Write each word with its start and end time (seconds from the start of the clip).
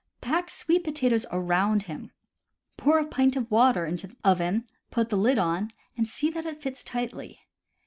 Pack 0.19 0.49
sweet 0.49 0.83
potatoes 0.83 1.27
around 1.31 1.83
him. 1.83 2.09
Pour 2.75 2.97
a 2.97 3.05
pint 3.05 3.35
of 3.35 3.51
water 3.51 3.85
into 3.85 4.07
the 4.07 4.17
oven, 4.23 4.65
put 4.89 5.09
the 5.09 5.15
lid 5.15 5.37
on, 5.37 5.69
and 5.95 6.09
see 6.09 6.31
that 6.31 6.47
it 6.47 6.59
fits 6.59 6.83
tightly. 6.83 7.39